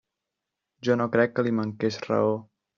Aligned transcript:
Jo 0.89 0.95
no 1.03 1.07
crec 1.17 1.35
que 1.37 1.47
li 1.49 1.55
manqués 1.61 2.03
raó. 2.11 2.37